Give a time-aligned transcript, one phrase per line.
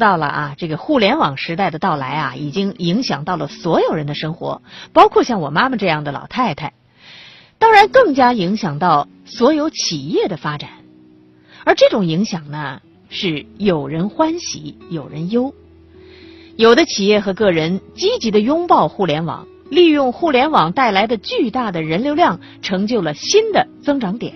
[0.00, 6.72] 到了啊，这个互联网时代的到来啊，已经影响到了所有人的生活，包括像我妈妈这样的老太太，
[7.58, 10.70] 当然更加影响到所有企业的发展。
[11.64, 15.54] 而这种影响呢，是有人欢喜，有人忧。
[16.56, 24.32] 有的企业和个人积极的拥抱互联网，利用互联网带来的巨大的人流量，成就了新的增长点；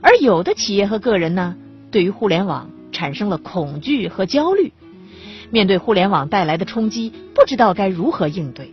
[0.00, 1.56] 而有的企业和个人呢，
[1.90, 4.72] 对于互联网产生了恐惧和焦虑，
[5.50, 8.72] 面对互联网带来的冲击，不知道该如何应对。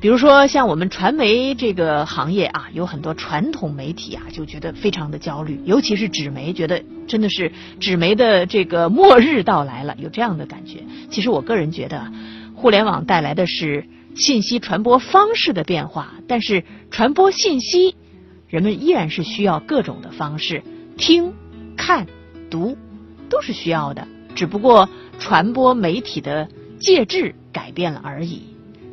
[0.00, 10.84] 比如说，像我们传媒这个行业啊，有很多传统媒体啊，就觉得非常的焦虑，尤其是纸媒，觉得真的是纸媒的这个末日到来了，有这样的感觉。
[11.10, 12.10] 其实我个人觉得，
[12.54, 17.94] 互联网带来的是信息传播方式的变化，但是传播信息，
[18.46, 20.62] 人们依然是需要各种的方式，
[20.96, 21.34] 听、
[21.76, 22.06] 看、
[22.50, 22.78] 读
[23.28, 26.48] 都是需要的，只不过传播媒体的
[26.80, 28.42] 介质改变了而已，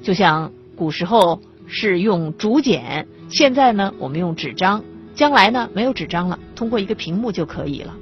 [0.03, 0.51] 就像。
[0.77, 4.83] 古时候是用竹简，现在呢我们用纸张，
[5.15, 7.95] 将来呢没有纸张了，通过一个屏幕就可以了。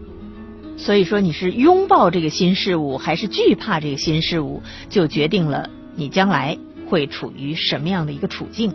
[0.76, 8.74] 所以说你是拥抱这个新事物，还是惧怕这个新事物，就决定了你将来会处于什么样的一个处境。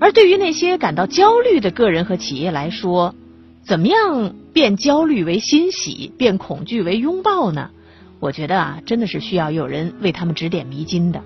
[0.00, 3.14] 而对于那些感到焦虑的个人和企业来说，
[3.68, 7.68] 怎么样变焦虑为欣喜，变恐惧为拥抱呢？
[8.18, 11.22] 我觉得啊，真的是需要有人为他们指点迷津的。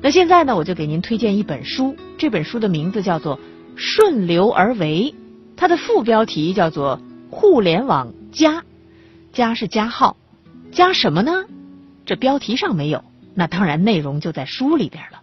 [0.00, 3.36] 那现在呢，我就给您推荐一本书，这本书的名字叫做
[3.76, 5.14] 《顺流而为》，
[5.54, 8.64] 它的副标题叫做“互联网加”，
[9.34, 10.16] 加是加号，
[10.72, 11.44] 加什么呢？
[12.06, 13.04] 这标题上没有，
[13.34, 15.20] 那当然内容就在书里边了。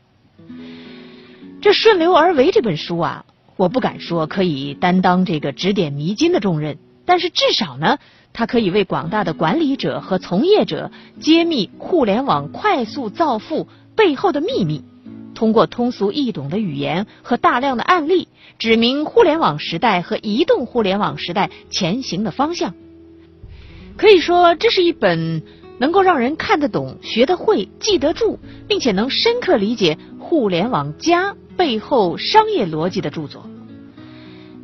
[1.61, 3.25] 这《顺流而为》这本书啊，
[3.63, 7.97] 我不敢说可以担当这个指点迷津的重任，但是至少呢，
[8.33, 13.69] 它可以为广大的管理者和从业者揭秘互联网快速造富。
[13.95, 14.83] 背后的秘密，
[15.33, 22.73] 通过通俗易懂的语言和大量的案例，指明互联网时代和移动互联网时代前行的方向。
[23.95, 25.43] 可以说，这是一本
[25.77, 33.47] 能够让人看得懂、学得会、记得住，并且能深刻理解互联网加背后商业逻辑的著作。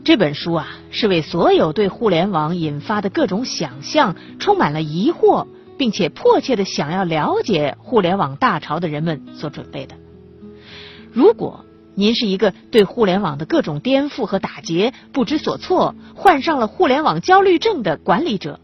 [0.09, 5.45] 这本书啊，是为所有对互联网引发的各种想象充满了疑惑。
[5.77, 9.95] 并且迫切的想要了解互联网大潮的人们所准备的。
[11.13, 18.59] 如果您是一个对互联网的各种颠覆和打劫不知所措、患上了互联网焦虑症的管理者，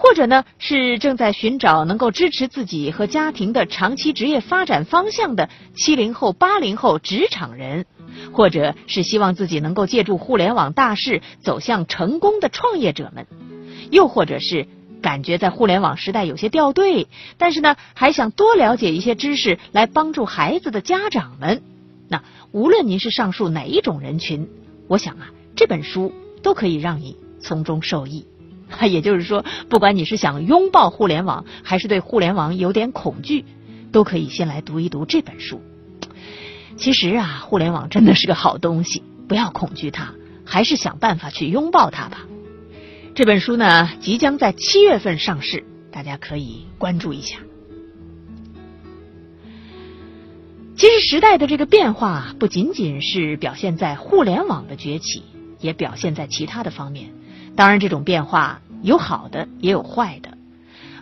[0.00, 7.84] 或者呢是正在寻找能够支持自己和家庭的长期职业发展方向的七零后、八零后职场人，
[8.32, 13.26] 或者是希望自己能够借助互联网大势走向成功的创业者们，
[13.90, 14.68] 又或者是。
[15.00, 21.62] 感觉在互联网时代有些掉队，但是呢，还想多了解一些知识来帮助孩子的家长们。
[22.08, 24.48] 那无论您是上述哪一种人群，
[24.88, 28.26] 我想啊，这本书都可以让你从中受益。
[28.88, 33.44] 也就是说，不管你是想拥抱互联网，还是对互联网有点恐惧，
[33.92, 35.60] 都可以先来读一读这本书。
[36.76, 40.14] 其实啊，互联网真的是个好东西，不要恐惧它，
[40.44, 42.26] 还是想办法去拥抱它吧。
[43.14, 47.38] 这本书呢，即将在七月份上市，大家可以关注一下。
[50.76, 55.24] 其实时代的这个变化，不仅仅是表现在互联网的崛起，
[55.58, 57.10] 也表现在其他的方面。
[57.58, 60.38] 当然，这种变化有好的，也有坏的。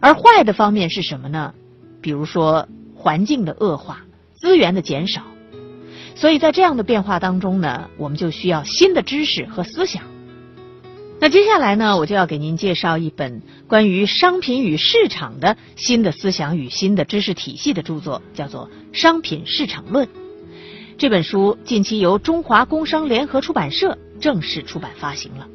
[0.00, 1.53] 而坏的方面是什么呢？
[2.00, 4.06] 比如说环境的恶化、
[4.37, 5.21] 资源的减少。
[6.15, 10.05] 所以在这样的变化当中呢，我们就需要新的知识和思想。
[11.21, 20.06] 那接下来呢，我就要给您介绍一本关于商品与市场的新的思想与新的知识体系的著作，叫做《商品市场论》。
[20.97, 25.49] 这本书近期由中华工商联合出版社正式出版发行了。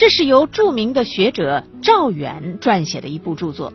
[0.00, 3.70] 这是由著名的学者赵远撰写的一部著作。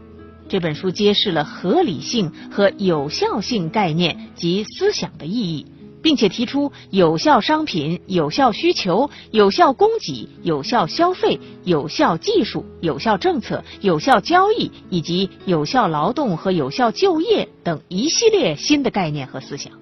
[0.50, 5.68] 这本书揭示了合理性和有效性概念及思想的意义。
[6.02, 19.74] 并且提出有效商品、有效需求、有效供给、有效消费、有效技术、有效政策、有效交易以及有效劳动和有效就业等一系列新的概念和思想。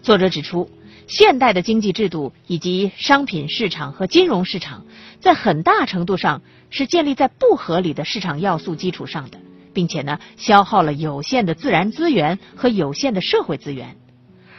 [0.00, 0.70] 作者指出，
[1.06, 4.84] 现代的经济制度以及商品市场和金融市场，
[5.20, 9.38] 在很大程度上是建立在不合理的市场要素基础上的，
[9.72, 13.96] 并且呢，消耗了有限的自然资源和有限的社会资源。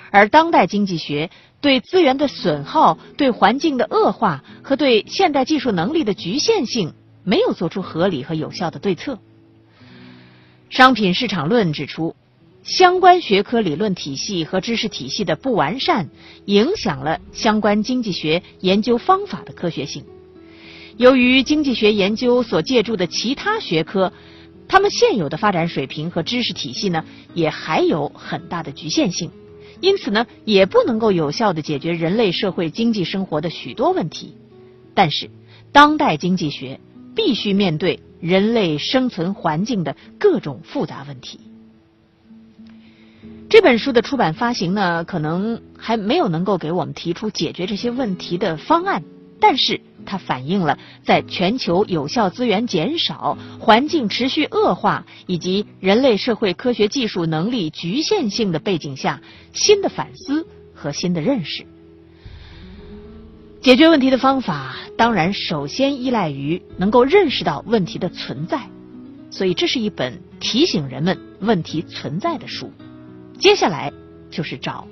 [0.09, 1.29] 而当代经济学
[1.59, 6.93] 对资源的损耗、对环境的恶化和对现代技术能力的局限性，
[7.25, 9.19] 没有做出合理和有效的对策。
[10.69, 12.15] 商品市场论》指出，
[12.67, 16.09] 相关学科理论体系和知识体系的不完善，
[16.43, 20.03] 影响了相关经济学研究方法的科学性。
[20.97, 24.11] 由于经济学研究所借助的其他学科，
[24.67, 29.31] 他们现有的发展水平和知识体系呢，也还有很大的局限性，
[29.79, 34.35] 因此呢，也不能够有效的解决人类社会经济生活的许多问题。
[34.93, 35.29] 但是，
[35.71, 36.81] 当代经济学
[37.15, 41.39] 必须面对人类生存环境的各种复杂问题。
[43.49, 49.03] 这本书的出版发行呢，可能还没有能够给我们提出解决这些问题的方案，
[49.39, 49.81] 但是。
[50.09, 59.21] 它反映了在全球有效资源减少、环境持续恶化以及人类社会科学技术能力局限性的背景下，
[59.51, 61.65] 新的反思和新的认识。
[63.61, 68.61] 解决问题的方法，当然首先依赖于能够认识到问题的存在，
[69.29, 72.71] 所以这是一本提醒人们问题存在的书。
[73.37, 73.93] 接下来
[74.29, 74.87] 就是找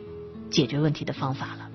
[0.50, 1.70] 解决问题的方法了。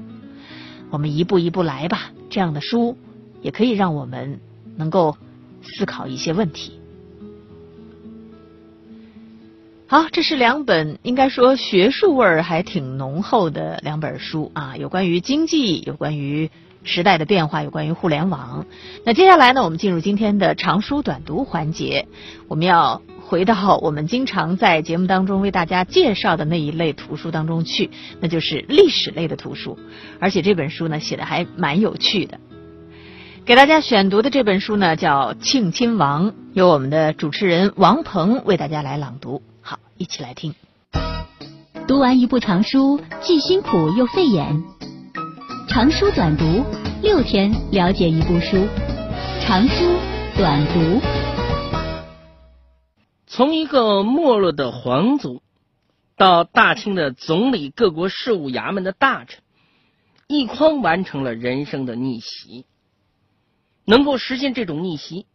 [0.90, 2.12] 我们一步一步来吧。
[2.28, 2.96] 这样的书。
[3.43, 4.38] 也可以让我们
[4.76, 5.17] 能够
[5.62, 6.78] 思考一些问题。
[9.87, 16.50] 好，这是两本应该说学术味儿还挺浓厚的两本书啊，有关于经济，有关于
[16.84, 18.67] 时代的变化，有关于互联网。
[19.06, 22.08] 那接下来呢，我们进入今天的长书短读环节，
[22.46, 23.00] 我们要
[23.31, 27.88] 回到我们经常在节目当中为大家介绍的那一类图书当中去，
[28.19, 29.79] 那就是历史类的图书，
[30.19, 32.41] 而且这本书呢写的还蛮有趣的。
[33.44, 39.43] 给大家选读的这本书呢，叫《庆亲王》，由我们的主持人王鹏为大家来朗读。
[39.61, 40.56] 好，一起来听。
[41.87, 44.61] 读完一部长书，既辛苦又费眼。
[45.69, 46.65] 长书短读，
[47.00, 48.67] 六天了解一部书。
[49.41, 49.85] 长书
[50.37, 51.30] 短读。
[53.32, 55.41] 从一个没落的皇族，
[56.17, 59.41] 到大清的总理各国事务衙门的大臣，
[60.27, 62.67] 一匡完成了人生的逆袭。
[63.85, 65.27] 能够实现这种逆袭，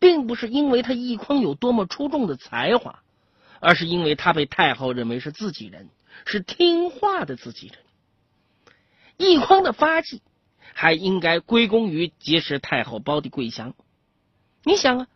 [0.00, 3.00] 并不是因为他奕匡有多么出众的才华，
[3.60, 5.88] 而是因为他被太后认为是自己人，
[6.26, 7.78] 是听话的自己人。
[9.18, 10.20] 奕匡的发迹
[10.74, 13.74] 还应该归功于结识太后胞弟桂祥。
[14.64, 15.06] 你想啊，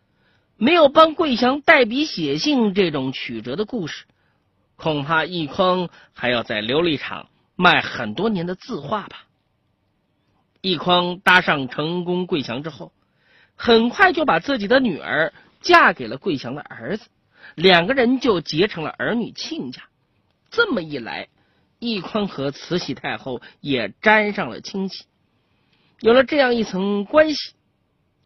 [0.57, 4.05] 没有帮桂祥代笔写信这种曲折的故事，
[4.75, 9.25] 恐怕奕匡还要在琉璃厂卖很多年的字画吧。
[10.61, 12.91] 奕匡搭上成功桂祥之后，
[13.55, 17.07] 很快就把自己的女儿嫁给了桂祥的儿子，
[17.53, 19.83] 两个人就结成了儿女亲家。
[20.49, 21.27] 这么一来，
[21.79, 25.03] 奕匡和慈禧太后也沾上了亲戚。
[25.99, 27.53] 有了这样一层关系，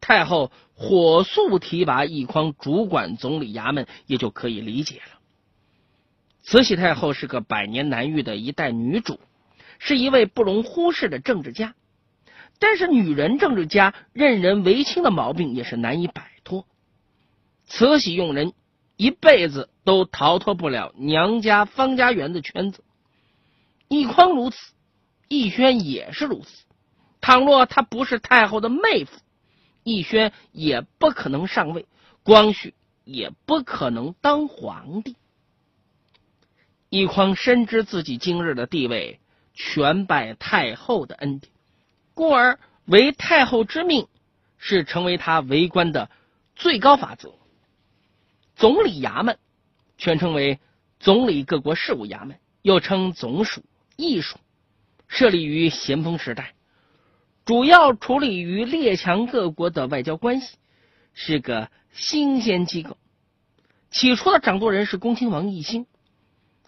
[0.01, 5.19] 太后火速提拔奕匡主管总理衙门，也就可以理解了。
[6.42, 9.19] 慈禧太后是个百年难遇的一代女主，
[9.78, 11.75] 是一位不容忽视的政治家。
[12.57, 16.66] 但是，女人政治家任人唯亲的毛病也是难以摆脱。
[17.68, 18.54] 慈禧用人
[18.98, 22.84] 一辈子都逃脱不了娘家方家园的圈子。
[23.88, 24.57] 奕匡如此，
[25.30, 26.66] 奕轩也是如此。
[27.22, 29.19] 倘若他不是太后的妹夫，
[29.89, 31.88] 奕轩也不可能上位，
[32.21, 32.75] 光绪
[33.06, 35.15] 也不可能当皇帝。
[36.91, 39.19] 奕匡深知自己今日的地位
[39.55, 41.51] 全拜太后的恩典。
[42.13, 44.08] 故而为太后之命，
[44.60, 46.12] 是成为他为官的
[46.55, 47.34] 最高法则。
[48.55, 49.39] 总理衙门，
[49.98, 50.60] 全称为
[51.00, 53.63] 总理各国事务衙门，又称总署、
[53.96, 54.38] 议署，
[55.08, 56.53] 设立于咸丰时代，
[57.50, 60.58] 主要处理于列强各国的外交关系，
[61.15, 62.96] 是个新鲜机构。
[63.89, 65.88] 起初的掌舵人是恭亲王奕欣，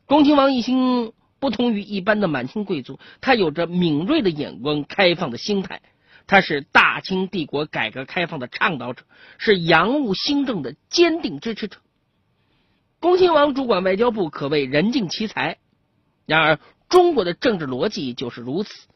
[0.08, 1.14] 恭亲王奕欣。
[1.38, 5.84] 不同于一般的满清贵族，他有着敏锐的眼光、开放的心态。
[6.26, 9.04] 他是大清帝国改革开放的倡导者，
[9.38, 11.78] 是洋务新政的坚定支持者。
[13.00, 15.60] 恭亲王主管外交部，可谓人尽其才。
[16.26, 16.60] 然而，
[16.90, 18.88] 中国的政治逻辑就是如此：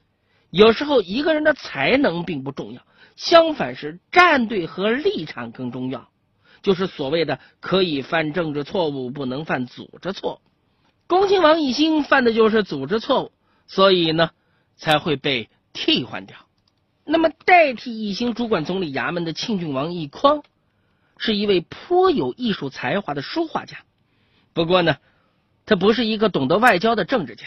[0.55, 2.81] 有时候一个人的才能并不重要，
[3.17, 6.07] 相反是站队和立场更重要。
[6.61, 10.41] 就是所谓的可以犯政治错误，不能犯组织错。
[11.07, 13.31] 恭亲王奕欣犯的就是组织错误，
[13.67, 14.29] 所以呢
[14.77, 16.37] 才会被替换掉。
[17.03, 20.41] 那么代替奕兴主管总理衙门的庆郡王奕匡，
[21.17, 23.79] 是一位颇有艺术才华的书画家。
[24.53, 24.95] 不过呢，
[25.65, 27.45] 他不是一个懂得外交的政治家，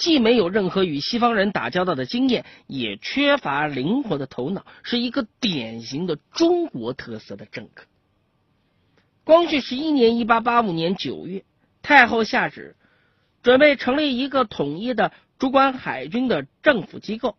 [0.00, 7.84] 既没有任何与西方人打交道的经验，也缺乏灵活的头脑，是一个典型的中国特色的政客。
[9.24, 11.44] 光绪十一年（一八八五年九月），
[11.82, 12.76] 太后下旨，
[13.42, 17.36] 准备成立一个统一的主管海军的政府机构。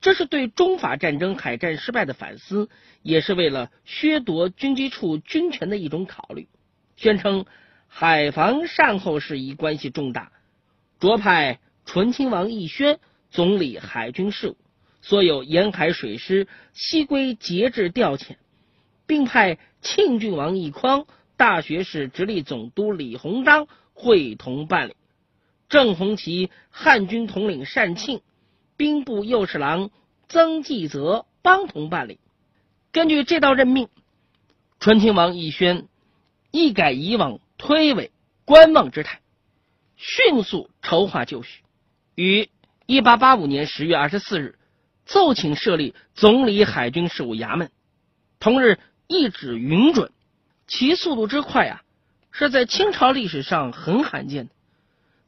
[0.00, 2.68] 这是对中法战争海战失败的反思，
[3.00, 6.48] 也是为了削夺军机处军权的一种考虑。
[6.96, 7.46] 宣称
[7.86, 10.32] 海防善后事宜关系重大，
[10.98, 12.98] 着派醇亲王奕轩
[13.30, 14.56] 总理海军事务，
[15.02, 18.36] 所有沿海水师悉归节制调遣，
[19.06, 24.96] 并派庆郡王奕匡、大学士直隶总督李鸿章会同办理。
[25.68, 28.20] 郑红旗汉军统领单庆。
[28.76, 29.90] 兵部右侍郎
[30.28, 32.18] 曾纪泽帮同办理。
[32.90, 33.88] 根据这道任命，
[34.80, 35.86] 醇亲王奕轩
[36.50, 38.10] 一改以往推诿
[38.44, 39.20] 观望之态，
[39.96, 41.62] 迅速筹划就绪，
[42.14, 42.48] 于
[42.86, 44.58] 一八八五年十月二十四日
[45.04, 47.70] 奏请设立总理海军事务衙门。
[48.38, 50.10] 同日一纸允准，
[50.66, 51.82] 其速度之快啊，
[52.30, 54.52] 是在清朝历史上很罕见的。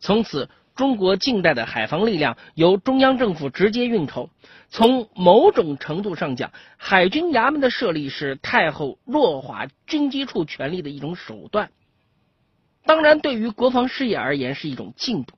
[0.01, 0.49] 从此。
[0.77, 4.29] 中国近代的海防力量由中央政府直接运筹。
[4.69, 11.71] 从某种程度上讲，海军衙门的设立是太后弱化军机处权力的一种手段。
[12.87, 15.37] 当然，对于国防事业而言是一种进步。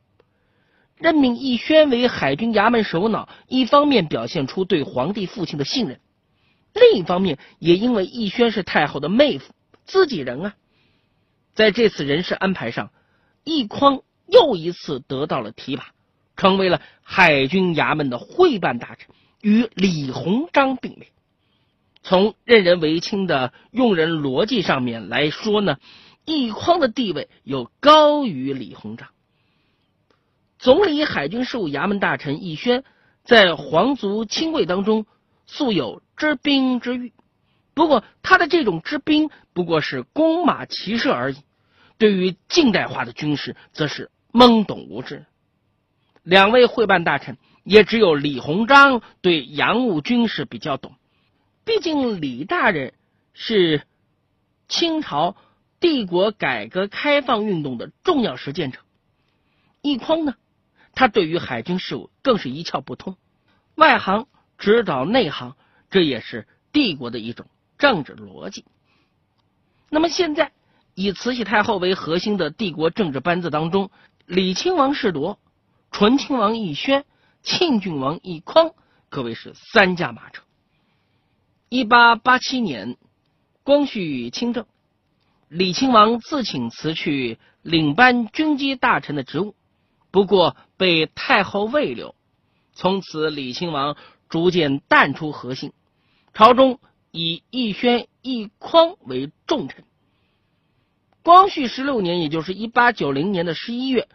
[0.97, 5.99] 任命奕轩为海军衙门首脑，一方面表现出对皇帝父亲的信任，
[6.75, 9.53] 另一方面也因为奕轩是太后的妹夫，
[9.85, 10.55] 自己人啊。
[11.55, 12.91] 在这次人事安排上，
[13.45, 14.03] 奕匡。
[14.31, 15.87] 又一次得到了提拔，
[16.37, 19.09] 成为了海军衙门的会办大臣，
[19.41, 21.07] 与李鸿章并列。
[22.03, 25.79] 从任人唯亲的用人逻辑上面来说呢，
[26.29, 29.09] 奕匡的地位有高于李鸿章。
[30.59, 32.85] 总理海军事务衙门大臣奕轩，
[33.25, 35.07] 在皇族亲贵当中
[35.47, 37.13] 素有知兵之誉，
[37.75, 41.39] 不过他的这种知兵不过是弓马骑射而已，
[41.97, 44.11] 对于近代化的军事则是。
[44.31, 45.25] 懵懂无知，
[46.23, 50.95] 两位会办大臣也只有李鸿章对洋务军事比较懂。
[51.65, 52.93] 毕竟李大人
[53.33, 53.83] 是
[54.69, 55.35] 清朝
[55.81, 58.81] 帝国改革开放运动的重要实践者，
[59.83, 60.35] 奕匡呢，
[60.95, 63.17] 他对于海军事务更是一窍不通，
[63.75, 64.27] 外行
[64.59, 65.57] 指导内行，
[65.91, 67.47] 这也是帝国的一种
[67.79, 68.65] 政治逻辑。
[69.89, 70.53] 那么现在
[70.95, 73.91] 以慈禧太后为核心的帝国政治班子当中。
[74.27, 75.39] 李亲王世铎、
[75.91, 77.07] 醇亲王奕轩、
[77.43, 78.75] 庆郡王奕匡
[79.09, 80.43] 可谓是三驾马车。
[81.71, 82.99] 一八八七年，
[83.63, 84.67] 光绪亲政，
[85.49, 89.55] 李亲王自请辞去领班军机大臣的职务，
[90.11, 92.15] 不过被太后未留。
[92.75, 93.97] 从此，李亲王
[94.29, 95.73] 逐渐淡出核心，
[96.35, 96.79] 朝中
[97.11, 99.85] 以奕轩、奕匡为重臣。
[101.23, 104.07] 光绪十六年，也就是一八九零年的十一月。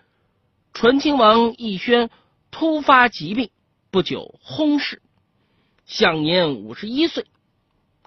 [0.71, 2.11] 醇亲王奕轩
[2.51, 3.49] 突发疾病，
[3.89, 5.01] 不久薨逝，
[5.85, 7.25] 享年五十一岁。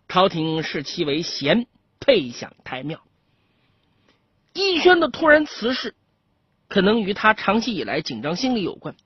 [0.08, 1.66] 朝廷视其为贤，
[1.98, 3.00] 配享太庙。
[4.56, 5.94] 奕轩的突然辞世，
[6.66, 8.96] 可能与他长期以来紧张心理有关。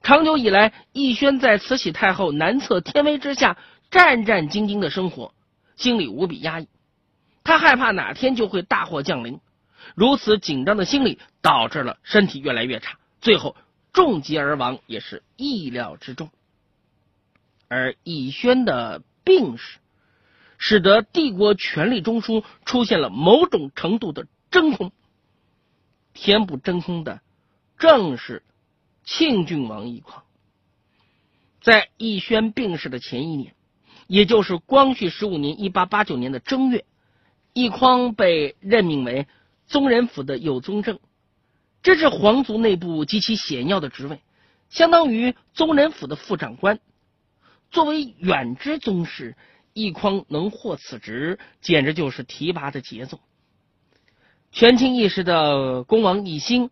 [0.00, 3.58] 长久以来，奕轩在慈禧太后难测天威之下，
[3.90, 5.34] 战战兢兢的生活，
[5.74, 6.68] 心里无比压抑。
[7.42, 9.40] 他害怕哪天就会大祸降临。
[9.96, 13.56] 如此紧张的心理导致了身体越来越差，最后
[13.92, 16.30] 重疾而亡也是意料之中。
[17.66, 19.78] 而奕轩的病逝，
[20.58, 24.92] 使得帝国权力中枢出现了某种程度的真空。
[26.12, 27.20] 填补真空的
[27.78, 28.42] 正是
[29.04, 30.24] 庆郡王奕匡。
[31.60, 33.54] 在奕轩病逝的前一年，
[34.06, 36.84] 也就是光绪十五年（一八八九年）的正月，
[37.54, 39.26] 奕匡被任命为。
[39.66, 40.98] 宗人府的有宗正，
[41.80, 44.20] 这是皇族内部极其显要的职位，
[44.68, 46.80] 相当于宗人府的副长官。
[47.70, 49.36] 作为远支宗室，
[49.72, 53.20] 奕匡能获此职，简直就是提拔的节奏。
[54.52, 56.70] 权倾一时的恭王奕欣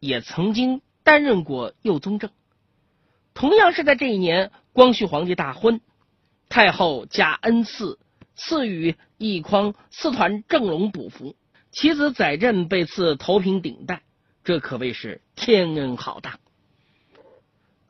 [0.00, 2.30] 也曾经担任过右宗正。
[3.34, 5.80] 同样是在这一年，光绪皇帝大婚，
[6.48, 7.98] 太后加恩赐，
[8.34, 11.36] 赐予奕匡四团正龙补服。
[11.70, 14.02] 其子载振被赐头品顶戴，
[14.42, 16.40] 这可谓是天恩浩大。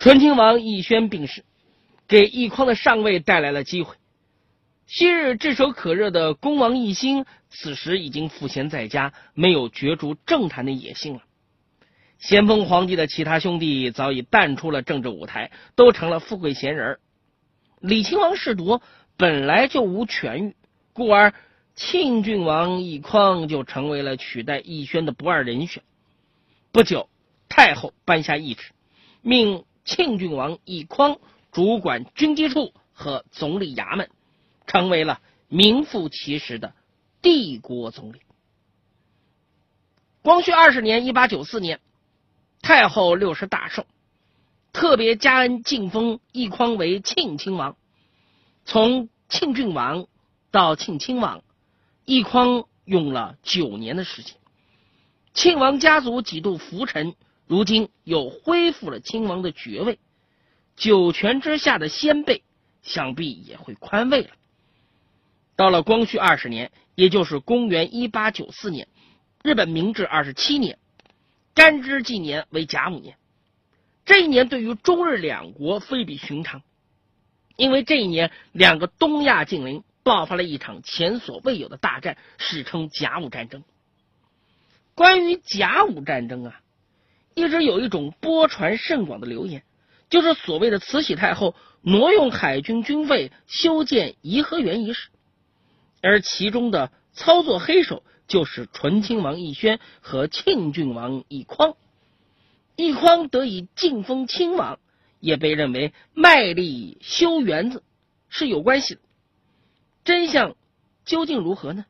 [0.00, 1.44] 醇亲王奕轩病逝，
[2.08, 3.94] 给奕匡的上位带来了机会。
[4.88, 11.20] 昔日炙手可热的恭王奕欣，此时已经赋闲在家，没有角逐政坛的野心了。
[12.18, 16.98] 咸丰皇帝的其他兄弟早已淡出了政治舞台，都成了富贵闲人
[17.80, 18.80] 李亲王世铎
[19.18, 20.56] 本来就无权欲，
[20.92, 21.34] 故而。
[21.74, 25.84] 庆郡王奕匡就成为了取代奕轩的不二人选。
[26.72, 27.08] 不久，
[27.48, 28.72] 太后颁下懿旨，
[29.22, 31.18] 命庆郡王奕匡
[31.52, 34.10] 主管军机处和总理衙门，
[34.68, 36.74] 成为了名副其实的
[37.20, 38.20] 帝国总理。
[40.22, 41.80] 光绪二十年（一八九四年），
[42.62, 43.86] 太后六十大寿，
[44.72, 47.76] 特别加恩晋封奕匡为庆亲王。
[48.64, 50.06] 从庆郡王
[50.50, 51.42] 到庆亲王，
[52.04, 54.36] 奕匡用了九年的时间。
[55.32, 57.14] 庆王家族几度浮沉，
[57.46, 59.98] 如今又恢复了亲王的爵位，
[60.76, 62.42] 九泉之下的先辈
[62.82, 64.30] 想必也会宽慰了。
[65.58, 68.86] 到了光绪二十年，也就是公元一八九四年。
[69.42, 70.78] 日本明治二十七年，
[71.52, 73.16] 干支纪年为甲午年。
[74.04, 76.62] 这一年对于中日两国非比寻常，
[77.56, 83.64] 因为这一年两个东亚近邻爆发了一场前所未有的大战，史称甲午战争。
[84.94, 86.60] 关于甲午战争啊，
[87.34, 89.64] 一直有一种波传甚广的流言，
[90.08, 95.08] 就是所谓的慈禧太后挪用海军军费修建颐和园一事，
[96.02, 98.02] 而其中的操作黑手。
[98.28, 101.76] 就是醇亲王奕轩和庆郡王奕匡，
[102.76, 104.78] 奕匡得以晋封亲王，
[105.18, 107.82] 也被认为卖力修园子
[108.28, 109.00] 是有关系的。
[110.04, 110.56] 真相
[111.06, 111.86] 究竟如何呢？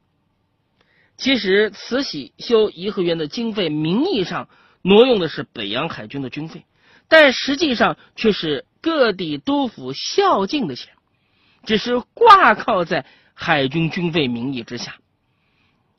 [1.17, 4.49] 其实，慈禧修颐和园的经费，名义上
[4.83, 6.65] 挪用的是北洋海军的军费，
[7.09, 10.93] 但实际上却是各地督府孝敬的钱，
[11.65, 13.07] 只是挂靠在
[13.40, 14.97] 海军军费名义之下。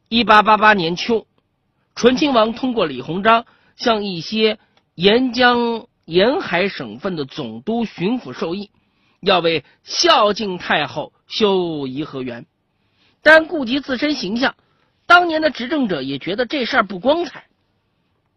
[0.09, 1.25] 一八八八年秋，
[1.95, 3.45] 醇亲王通过李鸿章
[3.77, 4.59] 向一些
[4.93, 8.71] 沿江沿海省份的总督、巡抚授意，
[9.21, 12.45] 要为孝敬太后修颐和园。
[13.21, 14.55] 但顾及自身形象，
[15.05, 17.45] 当年的执政者也觉得这事儿不光彩。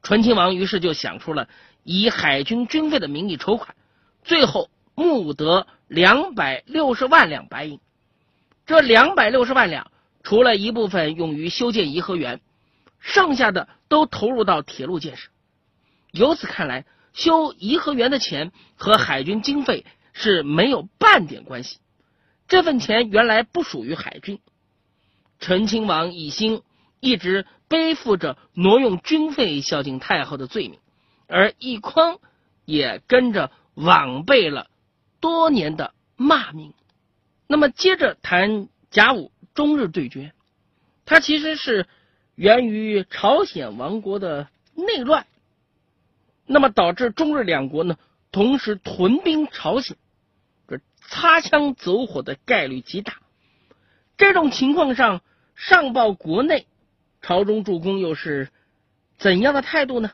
[0.05, 1.49] 醇亲王于是就想出了
[1.83, 3.75] 以海军军费的名义筹款，
[4.23, 7.81] 最后募得两百六十万两白银。
[8.73, 9.91] 这两百六十万两。
[10.23, 12.41] 除了一部分用于修建颐和园，
[13.01, 15.29] 剩下的都投入到铁路建设。
[16.11, 21.81] 由此看来，修颐和园的钱和海军经费是没有半点关系。
[22.49, 24.41] 这份钱原来不属于海军。
[25.39, 26.63] 陈亲王奕兴
[26.99, 30.79] 一直背负着挪用军费孝敬太后的罪名，
[31.27, 32.21] 而奕匡
[32.65, 34.69] 也跟着枉背了
[35.21, 36.73] 多年的骂名。
[37.53, 39.31] 那么，接着谈甲午。
[39.55, 40.33] 中日对决，
[41.05, 41.87] 它其实是
[42.37, 45.27] 源于朝鲜王国的内乱，
[46.47, 47.99] 那么导致中日两国呢
[48.31, 49.99] 同时屯兵朝鲜，
[50.67, 53.19] 这擦枪走火的概率极大。
[54.17, 55.21] 这种情况上，
[55.55, 56.67] 上报国内，
[57.21, 58.49] 朝中助攻又是
[59.19, 60.13] 怎样的态度呢？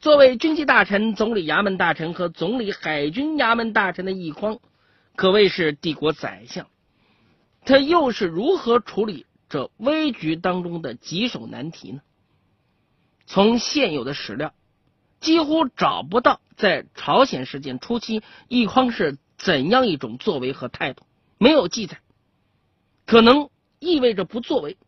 [0.00, 4.58] 作为军机大臣、总理衙门大臣和总理海军衙门大臣的一匡，
[5.18, 6.68] 可谓是帝国宰相。
[7.64, 12.02] 他又是如何处理这危局当中的棘手难题呢？
[13.26, 14.54] 从现有的史料，
[15.18, 21.02] 几乎找不到在朝鲜事件初期奕匡是怎样一种作为和态度，
[21.36, 21.98] 没有记载，
[23.04, 23.50] 可能
[23.80, 24.78] 意味着不作为。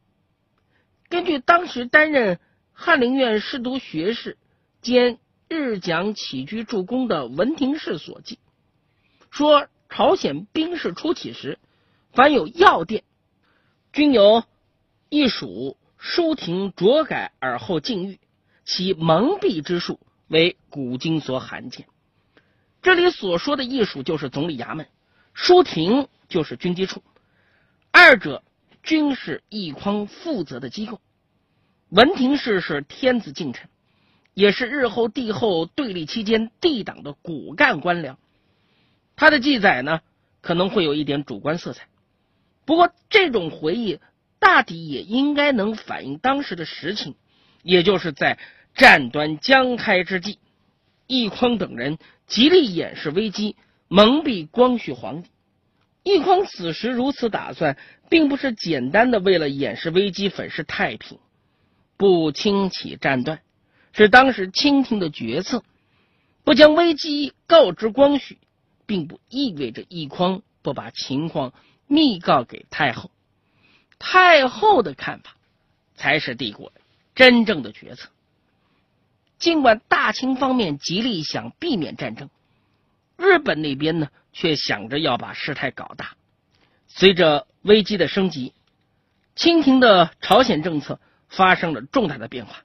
[1.08, 2.38] 根据当时担任
[2.72, 4.38] 翰林院侍读学士
[4.80, 8.38] 兼日讲起居助攻的文廷士所记，
[9.32, 11.58] 说朝鲜兵士初起时。
[12.12, 13.04] 凡有要电，
[13.92, 14.42] 均由
[15.10, 18.18] 一属书廷酌改而后禁欲，
[18.64, 21.86] 其蒙蔽之术为古今所罕见。
[22.82, 24.88] 这里所说的艺术就是总理衙门，
[25.34, 27.04] 书廷就是军机处，
[27.92, 28.42] 二者
[28.82, 31.00] 均是一匡负责的机构。
[31.90, 33.68] 文廷士是天子近臣，
[34.34, 38.16] 也是日后帝后对立期间帝党的骨干官僚。
[39.20, 40.00] 他的记载呢，
[40.40, 41.88] 可能会有一点主观色彩。
[42.64, 44.00] 不过，这种回忆
[44.38, 47.14] 大抵也应该能反映当时的实情，
[47.62, 48.38] 也就是在
[48.74, 50.38] 战端将开之际，
[51.06, 53.56] 奕匡等人极力掩饰危机，
[53.88, 55.28] 蒙蔽光绪皇帝。
[56.02, 57.76] 奕匡此时如此打算，
[58.08, 61.18] 并不是简单的为了掩饰危机、粉饰太平，
[61.98, 63.42] 不轻启战端，
[63.92, 65.62] 是当时清廷的决策。
[66.42, 68.38] 不将危机告知光绪，
[68.90, 71.52] 并不意味着奕匡不把情况。
[71.86, 73.12] 密告给太后，
[74.00, 75.36] 太后的看法
[75.94, 76.72] 才是帝国
[77.14, 78.08] 真正的决策。
[79.38, 82.30] 尽管大清方面极力想避免战争，
[83.16, 86.16] 日本那边呢却想着要把事态搞大。
[86.88, 88.52] 随着危机的升级，
[89.36, 92.64] 清廷的朝鲜政策发生了重大的变化。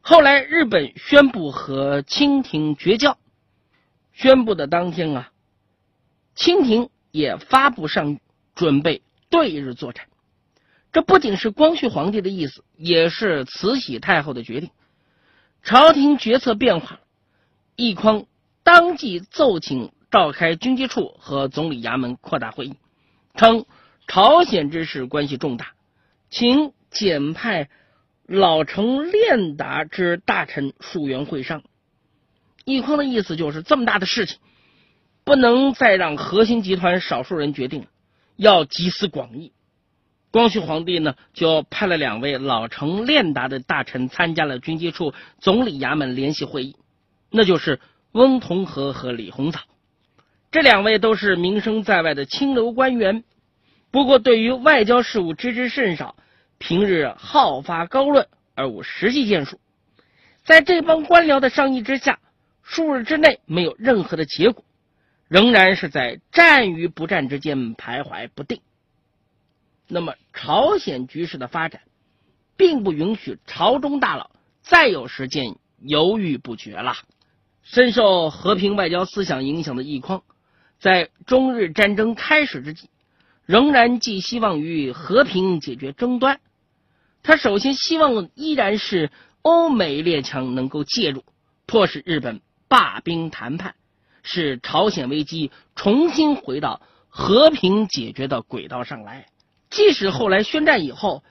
[0.00, 3.18] 后来，日本宣布和清廷绝交。
[4.16, 5.30] 宣布的当天啊，
[6.34, 8.18] 清廷也发布上谕，
[8.54, 10.06] 准备对日作战。
[10.90, 14.70] 这不仅是光绪皇帝的意思，也是慈禧太后的决定。
[15.62, 17.00] 朝廷决策变化，
[17.76, 18.24] 奕匡
[18.62, 22.74] 当即奏请召开军机处和总理衙门扩大会议，
[23.34, 23.66] 称
[24.06, 25.74] 朝鲜之事关系重大，
[26.30, 27.68] 请简派
[28.24, 31.62] 老成练达之大臣数员会商。
[32.66, 34.38] 奕匡的意思就是这么大的事情，
[35.22, 37.86] 不能再让核心集团少数人决定，
[38.34, 39.52] 要集思广益。
[40.32, 46.74] 光绪皇帝呢，就派了两位老成练达的大臣参加了军机处总理衙门联席会议，
[47.30, 47.78] 那就是
[48.10, 49.60] 翁同龢和李鸿藻。
[50.50, 53.22] 这两位都是名声在外的清流官员，
[53.92, 56.16] 不过对于外交事务知之甚少，
[56.58, 58.26] 平日好发高论
[58.56, 59.60] 而无实际建树。
[60.44, 62.18] 在这帮官僚的商议之下，
[62.68, 64.64] 数日之内没有任何的结果，
[65.28, 68.60] 仍然是在战与不战之间徘徊不定。
[69.86, 71.82] 那么，朝鲜局势的发展，
[72.56, 76.96] 并不允许朝中大佬再有时间犹豫不决了。
[77.62, 80.24] 深受和平外交思想影响的奕匡，
[80.80, 82.90] 在中日战争开始之际，
[83.44, 86.40] 仍然寄希望于和平解决争端。
[87.22, 91.24] 他首先希望依然是欧美列强能够介入，
[91.64, 93.74] 迫使日本罢兵谈判，
[94.22, 99.26] 使朝鲜危机重新回到和平解决的轨道上来。
[99.70, 101.22] 即使后来宣战以后，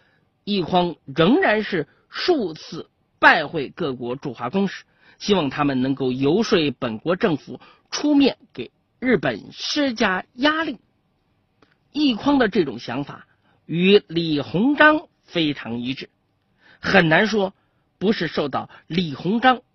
[0.43, 4.83] 奕匡仍然是数次拜会各国驻华公使，
[5.17, 10.79] 希望他们能够游说本国政府出面给日本施加压力。
[11.93, 13.25] 奕匡的这种想法
[13.65, 16.09] 与李鸿章非常一致，
[16.79, 17.53] 很难说
[17.97, 19.61] 不是受到李鸿章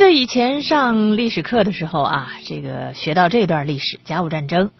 [0.00, 4.70] 得以前上历史课的时候啊，这个学到这段历史，甲午战争，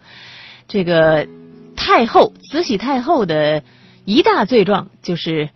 [0.67, 1.27] 这个
[1.75, 3.63] 太后慈禧太后的
[4.03, 5.49] 一大罪状就是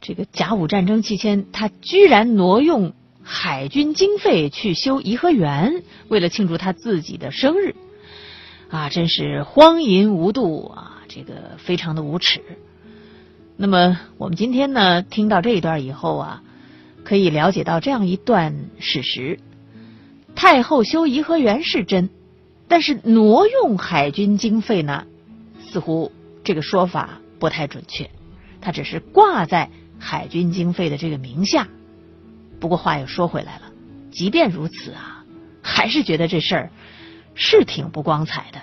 [0.00, 7.74] 这个甲午战争期间，她居然挪用海军经费去修颐和园，为了庆祝她自己的生日，
[8.70, 12.40] 啊，真是荒淫无度啊，这个非常的无耻。
[13.58, 16.42] 那么我们今天呢，听到这一段以后啊。
[17.04, 19.38] 可以了解到这样一段史实：
[20.34, 22.10] 太后修颐和园是真，
[22.68, 25.06] 但是挪用海军经费呢，
[25.60, 26.12] 似乎
[26.44, 28.10] 这个说法不太准确。
[28.60, 31.68] 他只是挂在海军经费的这个名下。
[32.60, 33.72] 不过话又说回来了，
[34.12, 35.24] 即便如此啊，
[35.62, 36.70] 还是觉得这事儿
[37.34, 38.60] 是挺不光彩的。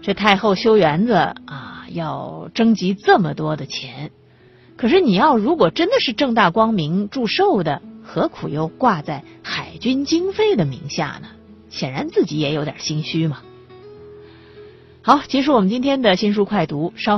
[0.00, 4.10] 这太后修园子啊，要征集这么多的钱。
[4.80, 11.28] 可是你要如果真的是正大光明祝寿的，何苦又挂在海军经费的名下呢？
[11.68, 13.42] 显然自己也有点心虚嘛。
[15.02, 17.08] 好，结束我们今天的新书快读，稍。